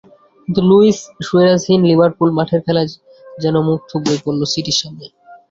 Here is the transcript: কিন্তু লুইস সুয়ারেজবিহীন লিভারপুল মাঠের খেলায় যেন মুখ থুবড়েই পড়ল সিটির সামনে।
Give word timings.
কিন্তু 0.47 0.61
লুইস 0.69 0.97
সুয়ারেজবিহীন 1.27 1.81
লিভারপুল 1.89 2.29
মাঠের 2.37 2.61
খেলায় 2.65 2.89
যেন 3.37 3.55
মুখ 3.67 3.79
থুবড়েই 3.89 4.19
পড়ল 4.23 4.41
সিটির 4.53 4.77
সামনে। 4.81 5.05